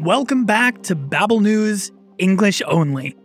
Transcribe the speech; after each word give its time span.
Welcome 0.00 0.46
back 0.46 0.82
to 0.84 0.96
Babbel 0.96 1.42
News 1.42 1.92
English 2.16 2.62
Only. 2.66 3.18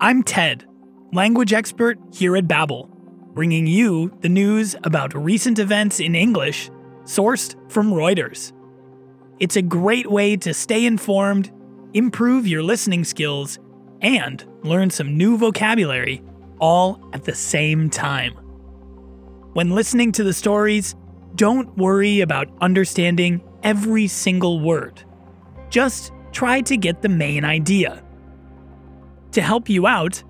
I'm 0.00 0.22
Ted, 0.22 0.64
language 1.12 1.52
expert 1.52 1.98
here 2.14 2.36
at 2.36 2.46
Babbel, 2.46 2.88
bringing 3.34 3.66
you 3.66 4.16
the 4.20 4.28
news 4.28 4.76
about 4.84 5.12
recent 5.12 5.58
events 5.58 5.98
in 5.98 6.14
English 6.14 6.70
sourced 7.02 7.56
from 7.68 7.90
Reuters. 7.92 8.52
It's 9.40 9.56
a 9.56 9.62
great 9.62 10.08
way 10.08 10.36
to 10.36 10.54
stay 10.54 10.86
informed, 10.86 11.50
improve 11.94 12.46
your 12.46 12.62
listening 12.62 13.02
skills, 13.02 13.58
and 14.00 14.44
learn 14.62 14.90
some 14.90 15.16
new 15.16 15.36
vocabulary 15.36 16.22
all 16.60 17.10
at 17.12 17.24
the 17.24 17.34
same 17.34 17.90
time. 17.90 18.34
When 19.54 19.70
listening 19.70 20.12
to 20.12 20.22
the 20.22 20.32
stories, 20.32 20.94
don't 21.34 21.76
worry 21.76 22.20
about 22.20 22.46
understanding 22.60 23.42
every 23.64 24.06
single 24.06 24.60
word. 24.60 25.02
Just 25.70 26.12
try 26.32 26.60
to 26.62 26.76
get 26.76 27.02
the 27.02 27.08
main 27.08 27.44
idea. 27.44 28.02
To 29.32 29.42
help 29.42 29.68
you 29.68 29.86
out, 29.86 30.22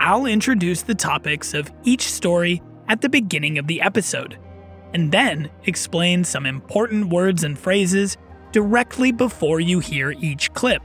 I'll 0.00 0.26
introduce 0.26 0.82
the 0.82 0.94
topics 0.94 1.54
of 1.54 1.70
each 1.84 2.10
story 2.10 2.62
at 2.88 3.00
the 3.00 3.08
beginning 3.08 3.58
of 3.58 3.66
the 3.66 3.80
episode, 3.80 4.38
and 4.92 5.12
then 5.12 5.50
explain 5.64 6.24
some 6.24 6.44
important 6.44 7.08
words 7.08 7.44
and 7.44 7.58
phrases 7.58 8.16
directly 8.50 9.12
before 9.12 9.60
you 9.60 9.78
hear 9.78 10.10
each 10.20 10.52
clip. 10.52 10.82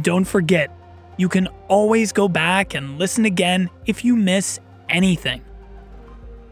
Don't 0.00 0.24
forget, 0.24 0.70
you 1.16 1.28
can 1.28 1.48
always 1.68 2.12
go 2.12 2.28
back 2.28 2.74
and 2.74 2.98
listen 2.98 3.24
again 3.24 3.70
if 3.86 4.04
you 4.04 4.16
miss 4.16 4.60
anything. 4.88 5.42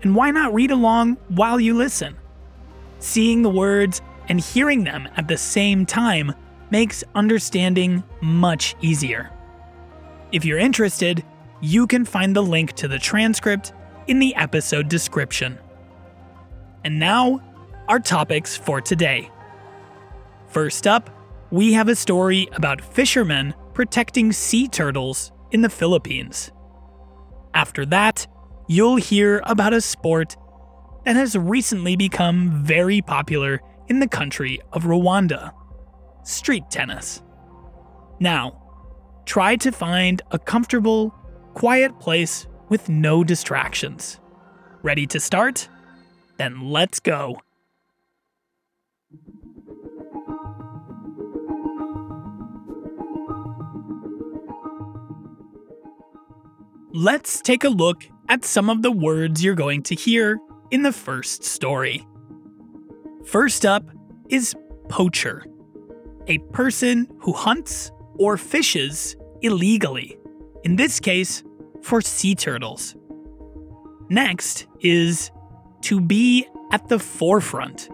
And 0.03 0.17
why 0.17 0.31
not 0.31 0.55
read 0.55 0.71
along 0.71 1.17
while 1.29 1.61
you 1.61 1.75
listen? 1.75 2.17
Seeing 2.99 3.43
the 3.43 3.51
words 3.51 4.01
and 4.29 4.41
hearing 4.41 4.85
them 4.85 5.09
at 5.17 5.29
the 5.29 5.37
same 5.37 5.87
time 5.87 6.33
makes 6.73 7.05
understanding 7.15 8.03
much 8.23 8.75
easier. 8.81 9.31
If 10.33 10.43
you're 10.47 10.59
interested, 10.59 11.23
you 11.61 11.87
can 11.87 12.07
find 12.07 12.35
the 12.35 12.43
link 12.43 12.73
to 12.73 12.89
the 12.89 12.99
transcript 12.99 13.75
in 14.07 14.19
the 14.19 14.35
episode 14.35 14.89
description. 14.89 15.59
And 16.83 16.99
now, 16.99 17.43
our 17.89 18.01
topics 18.01 18.57
for 18.57 18.81
today. 18.81 19.31
First 20.49 20.87
up, 20.87 21.11
we 21.51 21.75
have 21.75 21.89
a 21.89 21.95
story 21.95 22.49
about 22.55 22.81
fishermen 22.81 23.55
protecting 23.75 24.33
sea 24.33 24.67
turtles 24.67 25.31
in 25.51 25.61
the 25.61 25.69
Philippines. 25.69 26.51
After 27.53 27.85
that, 27.87 28.27
you'll 28.67 28.97
hear 28.97 29.43
about 29.45 29.75
a 29.75 29.83
sport 29.83 30.37
that 31.05 31.17
has 31.17 31.37
recently 31.37 31.97
become 31.97 32.65
very 32.65 33.03
popular 33.03 33.61
in 33.89 34.01
the 34.01 34.09
country 34.09 34.59
of 34.73 34.85
Rwanda 34.85 35.53
street 36.23 36.65
tennis. 36.71 37.23
Now, 38.21 38.63
try 39.27 39.57
to 39.57 39.73
find 39.73 40.23
a 40.31 40.39
comfortable, 40.39 41.15
quiet 41.55 41.99
place 41.99 42.47
with 42.69 42.89
no 42.89 43.25
distractions. 43.25 44.21
Ready 44.83 45.07
to 45.09 45.21
start? 45.21 45.69
Then 46.39 46.71
let's 46.71 47.01
go. 47.01 47.41
Let's 56.95 57.41
take 57.41 57.65
a 57.65 57.69
look 57.69 58.05
at 58.29 58.45
some 58.45 58.69
of 58.69 58.83
the 58.83 58.93
words 58.93 59.43
you're 59.43 59.55
going 59.55 59.83
to 59.85 59.95
hear 59.95 60.39
in 60.71 60.83
the 60.83 60.93
first 60.93 61.43
story. 61.43 62.07
First 63.25 63.65
up 63.65 63.85
is 64.29 64.55
poacher 64.89 65.45
a 66.27 66.39
person 66.53 67.09
who 67.21 67.33
hunts 67.33 67.91
or 68.19 68.37
fishes 68.37 69.17
illegally, 69.41 70.17
in 70.65 70.77
this 70.77 71.01
case, 71.01 71.43
for 71.83 72.01
sea 72.01 72.35
turtles. 72.35 72.95
Next 74.09 74.67
is 74.81 75.31
to 75.83 76.01
be 76.01 76.47
at 76.71 76.89
the 76.89 76.99
forefront, 76.99 77.91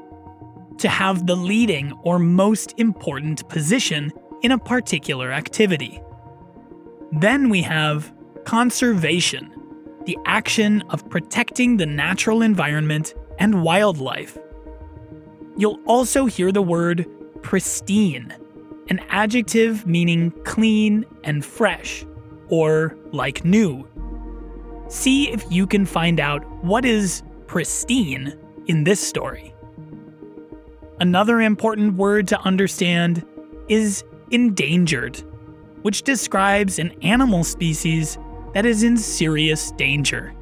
to 0.78 0.88
have 0.88 1.26
the 1.26 1.36
leading 1.36 1.92
or 2.02 2.18
most 2.18 2.74
important 2.76 3.48
position 3.48 4.12
in 4.42 4.52
a 4.52 4.58
particular 4.58 5.32
activity. 5.32 6.00
Then 7.12 7.48
we 7.48 7.62
have 7.62 8.12
conservation, 8.44 9.52
the 10.04 10.18
action 10.26 10.82
of 10.90 11.08
protecting 11.08 11.76
the 11.76 11.86
natural 11.86 12.42
environment 12.42 13.14
and 13.38 13.62
wildlife. 13.62 14.38
You'll 15.56 15.80
also 15.86 16.26
hear 16.26 16.52
the 16.52 16.62
word 16.62 17.06
pristine, 17.48 18.30
an 18.90 19.00
adjective 19.08 19.86
meaning 19.86 20.30
clean 20.44 21.02
and 21.24 21.42
fresh, 21.42 22.04
or 22.50 22.94
like 23.10 23.42
new. 23.42 23.88
See 24.88 25.30
if 25.30 25.50
you 25.50 25.66
can 25.66 25.86
find 25.86 26.20
out 26.20 26.44
what 26.62 26.84
is 26.84 27.22
pristine 27.46 28.38
in 28.66 28.84
this 28.84 29.00
story. 29.00 29.54
Another 31.00 31.40
important 31.40 31.94
word 31.94 32.28
to 32.28 32.40
understand 32.40 33.24
is 33.70 34.04
endangered, 34.30 35.16
which 35.80 36.02
describes 36.02 36.78
an 36.78 36.92
animal 37.00 37.44
species 37.44 38.18
that 38.52 38.66
is 38.66 38.82
in 38.82 38.98
serious 38.98 39.70
danger. 39.70 40.34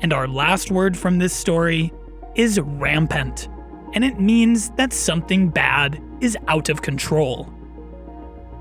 And 0.00 0.12
our 0.12 0.28
last 0.28 0.70
word 0.70 0.96
from 0.96 1.18
this 1.18 1.32
story 1.32 1.92
is 2.36 2.60
rampant 2.60 3.48
and 3.94 4.04
it 4.04 4.20
means 4.20 4.70
that 4.70 4.92
something 4.92 5.48
bad 5.48 6.02
is 6.20 6.36
out 6.48 6.68
of 6.68 6.82
control. 6.82 7.52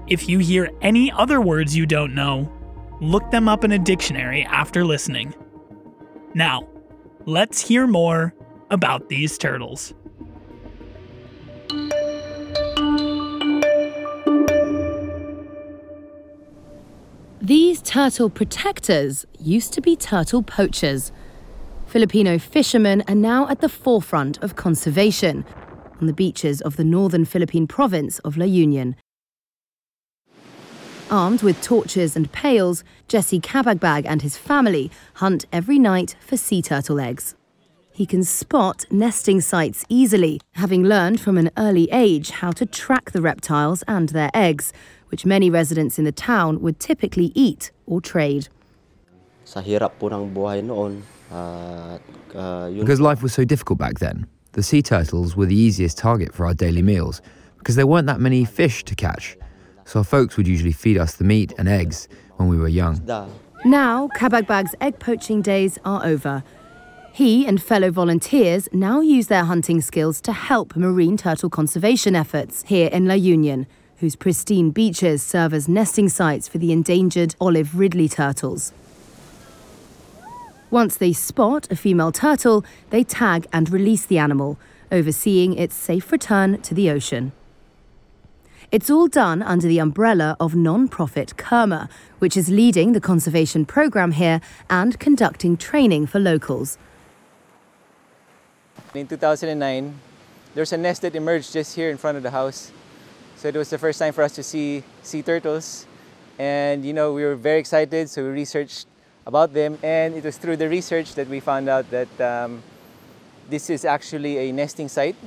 If 0.07 0.29
you 0.29 0.39
hear 0.39 0.69
any 0.81 1.11
other 1.11 1.41
words 1.41 1.75
you 1.75 1.85
don't 1.85 2.15
know, 2.15 2.51
look 3.01 3.29
them 3.31 3.49
up 3.49 3.63
in 3.63 3.71
a 3.71 3.79
dictionary 3.79 4.45
after 4.45 4.85
listening. 4.85 5.33
Now, 6.33 6.67
let's 7.25 7.59
hear 7.59 7.87
more 7.87 8.33
about 8.69 9.09
these 9.09 9.37
turtles. 9.37 9.93
These 17.41 17.81
turtle 17.81 18.29
protectors 18.29 19.25
used 19.39 19.71
to 19.73 19.81
be 19.81 19.95
turtle 19.95 20.43
poachers 20.43 21.11
Filipino 21.97 22.38
fishermen 22.38 23.03
are 23.08 23.16
now 23.16 23.47
at 23.50 23.59
the 23.59 23.68
forefront 23.68 24.38
of 24.44 24.56
conservation 24.56 25.44
on 26.00 26.06
the 26.06 26.13
beaches 26.13 26.62
of 26.62 26.75
the 26.75 26.84
northern 26.84 27.25
Philippine 27.25 27.66
province 27.66 28.19
of 28.19 28.38
La 28.38 28.46
Union. 28.46 28.96
Armed 31.09 31.41
with 31.41 31.59
torches 31.63 32.16
and 32.16 32.31
pails, 32.31 32.84
Jesse 33.08 33.40
Kabagbag 33.40 34.06
and 34.06 34.22
his 34.22 34.38
family 34.38 34.91
hunt 35.16 35.46
every 35.52 35.80
night 35.80 36.16
for 36.19 36.38
sea 36.38 36.62
turtle 36.62 37.00
eggs. 37.00 37.34
He 37.91 38.06
can 38.06 38.24
spot 38.24 38.85
nesting 38.91 39.41
sites 39.41 39.84
easily, 39.90 40.40
having 40.52 40.84
learned 40.84 41.19
from 41.19 41.35
an 41.35 41.50
early 41.58 41.90
age 41.91 42.29
how 42.29 42.52
to 42.52 42.68
track 42.68 43.09
the 43.09 43.24
reptiles 43.24 43.84
and 43.88 44.09
their 44.09 44.29
eggs, 44.35 44.72
which 45.08 45.25
many 45.25 45.50
residents 45.50 45.97
in 45.97 46.06
the 46.06 46.12
town 46.12 46.62
would 46.62 46.79
typically 46.79 47.31
eat 47.34 47.72
or 47.88 48.02
trade. 48.02 48.50
Sa 49.46 49.64
hirap 49.64 49.97
po 49.97 50.14
ng 50.14 50.29
buhay 50.35 50.62
noon, 50.62 51.02
uh, 51.31 51.99
uh, 52.35 52.69
because 52.69 53.01
life 53.01 53.21
was 53.21 53.33
so 53.33 53.43
difficult 53.43 53.79
back 53.79 53.99
then, 53.99 54.27
the 54.53 54.63
sea 54.63 54.81
turtles 54.81 55.35
were 55.35 55.45
the 55.45 55.55
easiest 55.55 55.97
target 55.97 56.33
for 56.33 56.45
our 56.45 56.53
daily 56.53 56.81
meals 56.81 57.21
because 57.57 57.75
there 57.75 57.88
weren't 57.88 58.07
that 58.07 58.19
many 58.19 58.45
fish 58.45 58.83
to 58.85 58.95
catch. 58.95 59.37
So 59.85 59.99
our 59.99 60.03
folks 60.03 60.37
would 60.37 60.47
usually 60.47 60.71
feed 60.71 60.97
us 60.97 61.16
the 61.16 61.23
meat 61.23 61.53
and 61.57 61.67
eggs 61.67 62.07
when 62.37 62.49
we 62.49 62.57
were 62.57 62.67
young. 62.67 63.01
Now, 63.66 64.07
Kabagbag's 64.09 64.75
egg 64.81 64.99
poaching 64.99 65.41
days 65.41 65.79
are 65.83 66.05
over. 66.05 66.43
He 67.11 67.47
and 67.47 67.61
fellow 67.61 67.90
volunteers 67.90 68.69
now 68.72 69.02
use 69.02 69.28
their 69.28 69.46
hunting 69.46 69.81
skills 69.81 70.22
to 70.22 70.31
help 70.31 70.75
marine 70.75 71.17
turtle 71.17 71.49
conservation 71.49 72.16
efforts 72.16 72.63
here 72.67 72.90
in 72.90 73.07
La 73.07 73.16
Union, 73.16 73.66
whose 73.97 74.16
pristine 74.16 74.69
beaches 74.69 75.23
serve 75.23 75.53
as 75.53 75.67
nesting 75.67 76.09
sites 76.09 76.47
for 76.47 76.59
the 76.59 76.72
endangered 76.72 77.35
olive 77.41 77.78
ridley 77.78 78.07
turtles. 78.07 78.72
Once 80.69 80.97
they 80.97 81.14
spot 81.14 81.66
a 81.72 81.75
female 81.75 82.11
turtle, 82.11 82.66
they 82.90 83.03
tag 83.03 83.47
and 83.53 83.69
release 83.69 84.05
the 84.05 84.17
animal, 84.17 84.59
overseeing 84.91 85.58
its 85.58 85.73
safe 85.73 86.11
return 86.11 86.61
to 86.61 86.73
the 86.73 86.90
ocean. 86.90 87.31
It's 88.69 88.90
all 88.90 89.08
done 89.08 89.41
under 89.41 89.66
the 89.66 89.79
umbrella 89.79 90.35
of 90.41 90.53
non-profit 90.53 91.37
CURMA, 91.37 91.87
which 92.19 92.35
is 92.35 92.49
leading 92.49 92.91
the 92.91 92.99
conservation 92.99 93.66
program 93.66 94.11
here 94.11 94.41
and 94.69 94.99
conducting 94.99 95.55
training 95.55 96.08
for 96.08 96.19
locals. 96.19 96.78
In 98.93 99.08
2009, 99.08 99.97
there's 100.53 100.73
a 100.73 100.78
nest 100.78 101.02
that 101.03 101.16
emerged 101.16 101.53
just 101.53 101.75
here 101.75 101.90
in 101.90 101.96
front 101.96 102.17
of 102.17 102.23
the 102.23 102.31
house. 102.31 102.73
So 103.37 103.47
it 103.47 103.55
was 103.55 103.69
the 103.69 103.78
first 103.78 103.99
time 103.99 104.11
for 104.11 104.22
us 104.22 104.34
to 104.35 104.43
see 104.43 104.84
sea 105.02 105.22
turtles. 105.22 105.85
And, 106.37 106.84
you 106.84 106.91
know, 106.91 107.14
we 107.14 107.23
were 107.23 107.35
very 107.35 107.59
excited, 107.59 108.09
so 108.09 108.23
we 108.23 108.29
researched 108.29 108.85
about 109.28 109.53
them. 109.53 109.78
And 109.84 110.16
it 110.16 110.24
was 110.24 110.38
through 110.38 110.58
the 110.58 110.70
research 110.70 111.14
that 111.16 111.28
we 111.28 111.40
found 111.41 111.68
out 111.68 111.91
that 111.91 112.09
um, 112.22 112.64
this 113.50 113.70
is 113.70 113.84
actually 113.85 114.50
a 114.50 114.52
nesting 114.52 114.88
site 114.88 115.18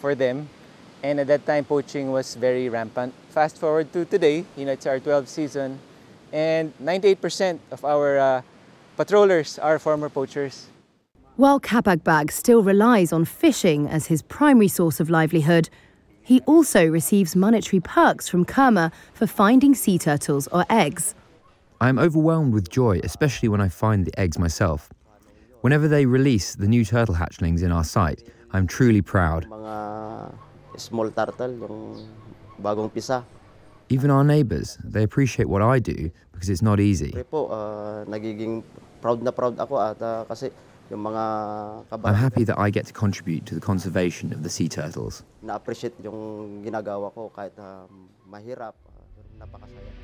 for 0.00 0.14
them. 0.14 0.48
And 1.02 1.18
at 1.18 1.26
that 1.26 1.44
time, 1.44 1.64
poaching 1.64 2.12
was 2.12 2.36
very 2.36 2.68
rampant. 2.68 3.12
Fast 3.30 3.58
forward 3.58 3.92
to 3.92 4.04
today, 4.04 4.44
you 4.56 4.64
know, 4.64 4.72
it's 4.72 4.86
our 4.86 5.00
12th 5.00 5.26
season, 5.26 5.80
and 6.32 6.72
98% 6.78 7.58
of 7.72 7.84
our 7.84 8.18
uh, 8.18 8.42
patrollers 8.96 9.58
are 9.58 9.80
former 9.80 10.08
poachers. 10.08 10.68
While 11.34 11.58
Kabagbag 11.58 12.30
still 12.30 12.62
relies 12.62 13.12
on 13.12 13.24
fishing 13.24 13.88
as 13.88 14.06
his 14.06 14.22
primary 14.22 14.68
source 14.68 15.00
of 15.00 15.10
livelihood, 15.10 15.68
he 16.20 16.40
also 16.42 16.86
receives 16.86 17.34
monetary 17.34 17.80
perks 17.80 18.28
from 18.28 18.44
CURMA 18.44 18.92
for 19.12 19.26
finding 19.26 19.74
sea 19.74 19.98
turtles 19.98 20.46
or 20.48 20.64
eggs. 20.70 21.16
I 21.82 21.88
am 21.88 21.98
overwhelmed 21.98 22.54
with 22.54 22.70
joy, 22.70 23.00
especially 23.02 23.48
when 23.48 23.60
I 23.60 23.68
find 23.68 24.06
the 24.06 24.14
eggs 24.14 24.38
myself. 24.38 24.88
Whenever 25.62 25.88
they 25.88 26.06
release 26.06 26.54
the 26.54 26.68
new 26.68 26.84
turtle 26.84 27.16
hatchlings 27.16 27.60
in 27.60 27.72
our 27.72 27.82
site, 27.82 28.22
I'm 28.52 28.68
truly 28.68 29.02
proud. 29.02 29.50
Small 30.78 31.10
turtle, 31.10 31.50
yung 31.50 32.06
bagong 32.62 32.86
pisa. 32.94 33.26
Even 33.88 34.14
our 34.14 34.22
neighbours, 34.22 34.78
they 34.84 35.02
appreciate 35.02 35.48
what 35.48 35.60
I 35.60 35.80
do 35.80 36.12
because 36.30 36.48
it's 36.48 36.62
not 36.62 36.78
easy. 36.78 37.10
Pre 37.10 37.26
po, 37.26 37.50
nagiging 38.06 38.62
proud 39.02 39.18
na 39.26 39.34
proud 39.34 39.58
ako 39.58 39.82
at 39.82 39.98
kasi 40.30 40.54
yung 40.86 41.02
mga 41.02 41.24
I'm 41.98 42.14
happy 42.14 42.44
that 42.46 42.62
I 42.62 42.70
get 42.70 42.86
to 42.86 42.94
contribute 42.94 43.42
to 43.50 43.58
the 43.58 43.64
conservation 43.64 44.30
of 44.30 44.46
the 44.46 44.50
sea 44.54 44.70
turtles. 44.70 45.26
na-appreciate 45.42 45.98
yung 45.98 46.62
ginagawa 46.62 47.10
ko 47.10 47.26
kahit 47.34 47.58
ah, 47.58 47.90
mahirap. 48.30 48.78
ah, 48.86 49.02
pero 49.18 49.26
napakasaya. 49.42 50.01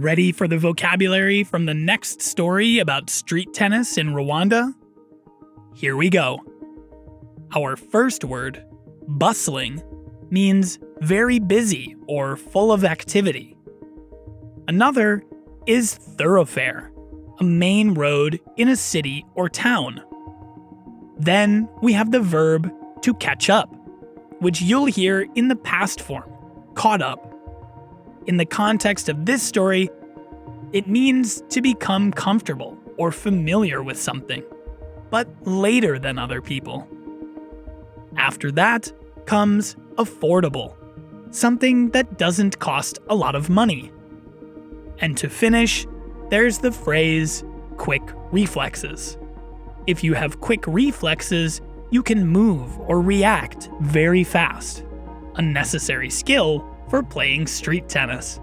Ready 0.00 0.32
for 0.32 0.48
the 0.48 0.56
vocabulary 0.56 1.44
from 1.44 1.66
the 1.66 1.74
next 1.74 2.22
story 2.22 2.78
about 2.78 3.10
street 3.10 3.52
tennis 3.52 3.98
in 3.98 4.14
Rwanda? 4.14 4.74
Here 5.74 5.94
we 5.94 6.08
go. 6.08 6.40
Our 7.54 7.76
first 7.76 8.24
word, 8.24 8.64
bustling, 9.06 9.82
means 10.30 10.78
very 11.00 11.38
busy 11.38 11.96
or 12.06 12.36
full 12.36 12.72
of 12.72 12.82
activity. 12.82 13.58
Another 14.68 15.22
is 15.66 15.92
thoroughfare, 15.92 16.90
a 17.38 17.44
main 17.44 17.92
road 17.92 18.40
in 18.56 18.70
a 18.70 18.76
city 18.76 19.26
or 19.34 19.50
town. 19.50 20.02
Then 21.18 21.68
we 21.82 21.92
have 21.92 22.10
the 22.10 22.20
verb 22.20 22.72
to 23.02 23.12
catch 23.12 23.50
up, 23.50 23.70
which 24.38 24.62
you'll 24.62 24.86
hear 24.86 25.28
in 25.34 25.48
the 25.48 25.56
past 25.56 26.00
form, 26.00 26.32
caught 26.74 27.02
up. 27.02 27.29
In 28.26 28.36
the 28.36 28.44
context 28.44 29.08
of 29.08 29.24
this 29.24 29.42
story, 29.42 29.90
it 30.72 30.86
means 30.86 31.42
to 31.48 31.62
become 31.62 32.12
comfortable 32.12 32.78
or 32.96 33.10
familiar 33.10 33.82
with 33.82 33.98
something, 33.98 34.42
but 35.10 35.28
later 35.46 35.98
than 35.98 36.18
other 36.18 36.42
people. 36.42 36.86
After 38.16 38.52
that 38.52 38.92
comes 39.24 39.74
affordable, 39.94 40.76
something 41.30 41.90
that 41.90 42.18
doesn't 42.18 42.58
cost 42.58 42.98
a 43.08 43.14
lot 43.14 43.34
of 43.34 43.48
money. 43.48 43.90
And 44.98 45.16
to 45.16 45.30
finish, 45.30 45.86
there's 46.28 46.58
the 46.58 46.72
phrase 46.72 47.42
quick 47.78 48.02
reflexes. 48.30 49.16
If 49.86 50.04
you 50.04 50.12
have 50.12 50.40
quick 50.40 50.66
reflexes, 50.66 51.62
you 51.90 52.02
can 52.02 52.26
move 52.26 52.78
or 52.80 53.00
react 53.00 53.70
very 53.80 54.24
fast, 54.24 54.84
a 55.36 55.42
necessary 55.42 56.10
skill 56.10 56.69
for 56.90 57.02
playing 57.02 57.46
street 57.46 57.88
tennis. 57.88 58.40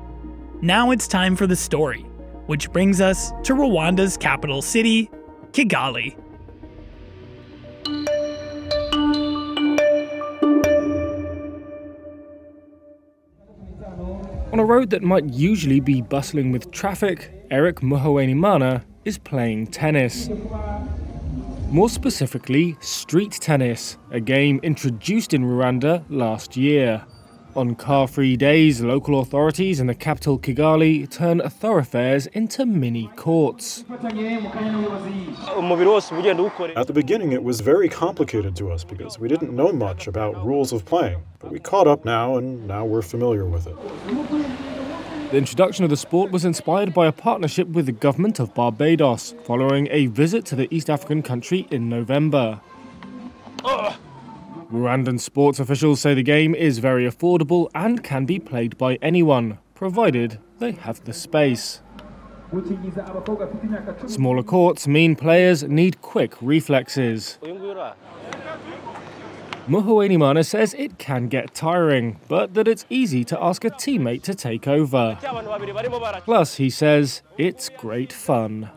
Now 0.62 0.92
it's 0.92 1.08
time 1.08 1.36
for 1.36 1.46
the 1.46 1.56
story, 1.56 2.02
which 2.48 2.72
brings 2.72 3.02
us 3.02 3.32
to 3.44 3.54
Rwanda's 3.54 4.18
capital 4.18 4.62
city, 4.62 5.12
Kigali. 5.52 6.16
On 14.54 14.60
a 14.60 14.66
road 14.66 14.90
that 14.92 15.04
might 15.04 15.26
usually 15.26 15.82
be 15.82 16.02
bustling 16.02 16.52
with 16.52 16.72
traffic, 16.72 17.32
Eric 17.52 17.82
Muhowenimana 17.82 18.84
is 19.04 19.18
playing 19.18 19.68
tennis. 19.68 20.30
More 21.70 21.90
specifically, 21.90 22.78
street 22.80 23.34
tennis, 23.34 23.98
a 24.10 24.22
game 24.22 24.62
introduced 24.64 25.34
in 25.34 25.44
Rwanda 25.44 26.06
last 26.10 26.56
year. 26.56 27.06
On 27.58 27.74
car 27.74 28.08
free 28.08 28.38
days, 28.38 28.82
local 28.82 29.20
authorities 29.20 29.80
in 29.80 29.88
the 29.88 29.96
capital 29.96 30.38
Kigali 30.38 31.10
turn 31.10 31.40
thoroughfares 31.40 32.28
into 32.28 32.68
mini 32.68 33.10
courts. 33.16 33.84
At 33.90 34.04
the 34.04 34.10
beginning, 36.94 37.32
it 37.32 37.44
was 37.44 37.62
very 37.62 37.90
complicated 37.90 38.56
to 38.58 38.72
us 38.72 38.84
because 38.84 39.18
we 39.18 39.28
didn't 39.28 39.56
know 39.56 39.74
much 39.74 40.06
about 40.06 40.46
rules 40.46 40.72
of 40.72 40.86
playing. 40.86 41.24
But 41.40 41.52
we 41.52 41.58
caught 41.58 41.88
up 41.88 42.06
now, 42.06 42.38
and 42.38 42.68
now 42.68 42.86
we're 42.86 43.02
familiar 43.02 43.46
with 43.46 43.66
it. 43.66 43.76
The 45.32 45.38
introduction 45.38 45.84
of 45.84 45.90
the 45.90 45.98
sport 45.98 46.32
was 46.32 46.46
inspired 46.46 46.94
by 46.94 47.08
a 47.08 47.12
partnership 47.12 47.70
with 47.70 47.88
the 47.88 47.92
government 47.92 48.40
of 48.40 48.54
Barbados 48.54 49.34
following 49.46 49.88
a 49.90 50.06
visit 50.06 50.46
to 50.46 50.56
the 50.56 50.68
East 50.70 50.92
African 50.92 51.24
country 51.24 51.66
in 51.72 51.90
November. 51.90 52.62
Rwandan 54.72 55.20
sports 55.20 55.60
officials 55.60 56.02
say 56.02 56.14
the 56.14 56.24
game 56.24 56.54
is 56.54 56.80
very 56.80 57.10
affordable 57.10 57.70
and 57.74 58.04
can 58.04 58.26
be 58.26 58.38
played 58.38 58.78
by 58.78 58.96
anyone, 59.02 59.60
provided 59.76 60.40
they 60.60 60.74
have 60.74 61.04
the 61.06 61.14
space. 61.14 61.82
Smaller 64.08 64.44
courts 64.44 64.88
mean 64.88 65.16
players 65.16 65.64
need 65.64 66.02
quick 66.02 66.34
reflexes. 66.42 67.38
Muhuenimana 69.68 70.46
says 70.46 70.74
it 70.74 70.98
can 70.98 71.28
get 71.28 71.54
tiring, 71.54 72.20
but 72.28 72.54
that 72.54 72.68
it's 72.68 72.86
easy 72.90 73.24
to 73.26 73.42
ask 73.42 73.64
a 73.66 73.70
teammate 73.70 74.24
to 74.24 74.34
take 74.34 74.68
over. 74.68 75.18
Plus, 76.24 76.56
he 76.56 76.70
says 76.70 77.22
it's 77.38 77.70
great 77.70 78.14
fun. 78.14 78.70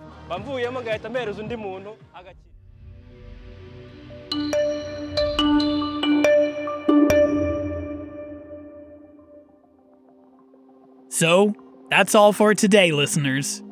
So, 11.20 11.54
that's 11.90 12.14
all 12.14 12.32
for 12.32 12.54
today, 12.54 12.92
listeners. 12.92 13.62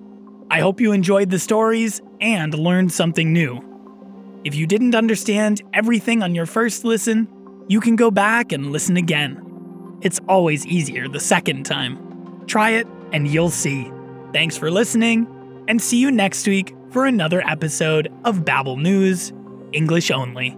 I 0.50 0.60
hope 0.60 0.82
you 0.82 0.92
enjoyed 0.92 1.30
the 1.30 1.38
stories 1.38 2.02
and 2.20 2.52
learned 2.52 2.92
something 2.92 3.32
new. 3.32 3.64
If 4.44 4.54
you 4.54 4.66
didn't 4.66 4.94
understand 4.94 5.62
everything 5.72 6.22
on 6.22 6.34
your 6.34 6.44
first 6.44 6.84
listen, 6.84 7.26
you 7.66 7.80
can 7.80 7.96
go 7.96 8.10
back 8.10 8.52
and 8.52 8.70
listen 8.70 8.98
again. 8.98 9.98
It's 10.02 10.20
always 10.28 10.66
easier 10.66 11.08
the 11.08 11.20
second 11.20 11.64
time. 11.64 12.44
Try 12.46 12.72
it 12.72 12.86
and 13.14 13.26
you'll 13.26 13.48
see. 13.48 13.90
Thanks 14.34 14.58
for 14.58 14.70
listening, 14.70 15.26
and 15.68 15.80
see 15.80 15.96
you 15.96 16.10
next 16.10 16.46
week 16.46 16.74
for 16.90 17.06
another 17.06 17.40
episode 17.48 18.12
of 18.26 18.40
Babbel 18.40 18.78
News, 18.78 19.32
English 19.72 20.10
only. 20.10 20.54